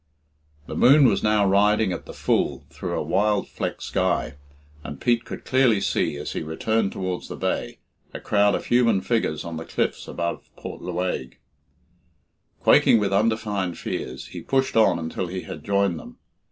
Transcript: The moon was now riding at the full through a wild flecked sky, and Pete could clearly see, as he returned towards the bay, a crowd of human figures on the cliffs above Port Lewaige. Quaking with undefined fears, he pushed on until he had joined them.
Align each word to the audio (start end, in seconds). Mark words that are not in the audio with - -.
The 0.65 0.75
moon 0.75 1.05
was 1.05 1.21
now 1.21 1.45
riding 1.47 1.93
at 1.93 2.07
the 2.07 2.13
full 2.15 2.65
through 2.71 2.97
a 2.97 3.03
wild 3.03 3.47
flecked 3.47 3.83
sky, 3.83 4.33
and 4.83 4.99
Pete 4.99 5.25
could 5.25 5.45
clearly 5.45 5.79
see, 5.79 6.15
as 6.17 6.31
he 6.31 6.41
returned 6.41 6.91
towards 6.91 7.27
the 7.27 7.35
bay, 7.35 7.77
a 8.11 8.19
crowd 8.19 8.55
of 8.55 8.65
human 8.65 9.01
figures 9.01 9.45
on 9.45 9.57
the 9.57 9.63
cliffs 9.63 10.07
above 10.07 10.49
Port 10.57 10.81
Lewaige. 10.81 11.37
Quaking 12.61 12.97
with 12.97 13.13
undefined 13.13 13.77
fears, 13.77 14.29
he 14.29 14.41
pushed 14.41 14.75
on 14.75 14.97
until 14.97 15.27
he 15.27 15.41
had 15.41 15.63
joined 15.63 15.99
them. 15.99 16.17